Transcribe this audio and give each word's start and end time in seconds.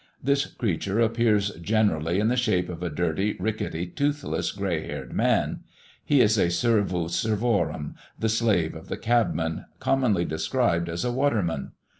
This 0.23 0.47
creature 0.47 0.99
appears 0.99 1.51
generally 1.61 2.19
in 2.19 2.27
the 2.27 2.35
shape 2.35 2.69
of 2.69 2.81
a 2.81 2.89
dirty, 2.89 3.35
ricketty, 3.39 3.85
toothless, 3.85 4.51
grey 4.51 4.87
haired 4.87 5.13
man; 5.13 5.59
he 6.03 6.21
is 6.21 6.39
a 6.39 6.49
servus 6.49 7.13
servorum, 7.15 7.93
the 8.17 8.27
slave 8.27 8.73
of 8.73 8.87
the 8.87 8.97
cabmen, 8.97 9.65
commonly 9.77 10.25
described 10.25 10.89
as 10.89 11.05
a 11.05 11.11
"waterman." 11.11 11.73